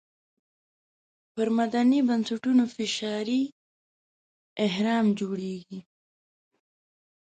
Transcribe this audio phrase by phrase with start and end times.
[1.33, 3.41] پر مدني بنسټونو فشاري
[4.65, 5.79] اهرم جوړېږي.